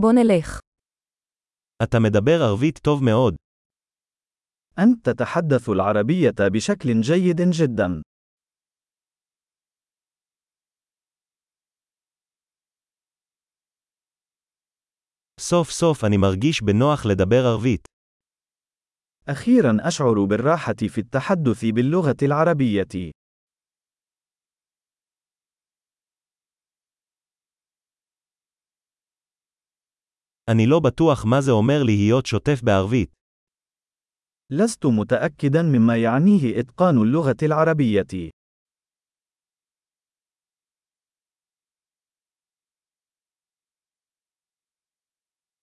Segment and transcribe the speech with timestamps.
[0.00, 0.60] בוא נלך.
[1.82, 3.36] אתה מדבר ערבית טוב מאוד.
[4.78, 8.02] أنت تتحدث العربية بشكل جيد جدا.
[15.40, 17.86] סוף סוף אני מרגיש בנוח לדבר ערבית.
[19.28, 23.10] أخيرا أشعر بالراحة في التحدث باللغة العربية.
[30.49, 33.09] אני לא בטוח מה זה אומר להיות שוטף בערבית.
[34.49, 38.29] لست متأكدا مما يعنيه إتقان اللغة العربية.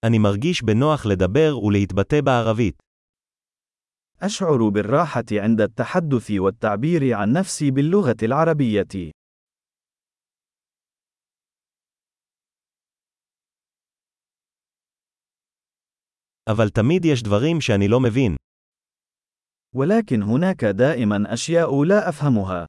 [0.04, 2.82] אני מרגיש בנוח לדבר ולהתבטא בערבית.
[4.22, 9.12] أشعر بالراحة عند التحدث والتعبير عن نفسي باللغة العربية.
[16.50, 18.36] אבל תמיד יש דברים שאני לא מבין.
[19.74, 22.66] ولكن هناك دائما أشياء لا أفهمها.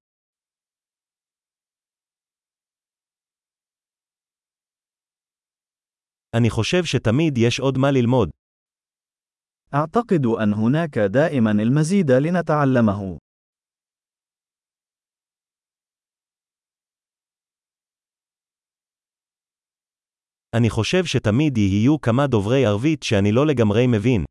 [6.35, 8.29] אני חושב שתמיד יש עוד מה ללמוד.
[9.73, 13.22] أعتقد أن هناك دائما المزيد لنتعلمه.
[20.55, 24.25] אני חושב שתמיד יהיו כמה דוברי ערבית שאני לא לגמרי מבין.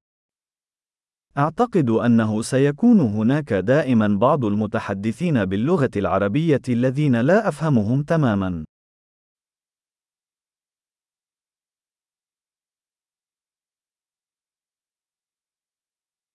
[1.39, 8.65] أعتقد أنه سيكون هناك دائما بعض المتحدثين باللغة العربية الذين لا أفهمهم تماما.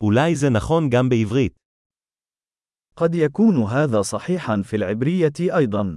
[0.03, 1.53] אולי זה נכון גם בעברית.
[2.95, 5.95] قد يكون هذا صحيحا في العبرية أيضا.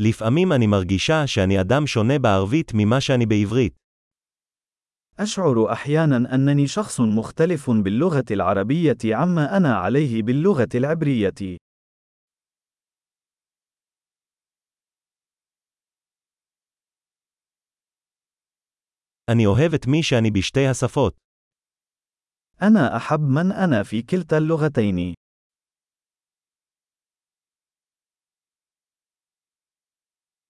[0.00, 3.74] לפעמים אני מרגישה שאני אדם שונה בערבית ממה שאני בעברית.
[5.18, 11.58] أشعر أحيانا أنني شخص مختلف باللغة العربية عما أنا عليه باللغة العبرية.
[19.30, 21.14] אני אוהב את מי שאני בשתי השפות.
[22.62, 25.14] أنا أحب من أنا في كلتا اللغتين.